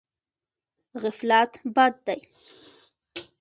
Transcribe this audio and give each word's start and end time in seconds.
غفلت 1.01 1.53
بد 1.75 1.93
دی. 2.05 2.19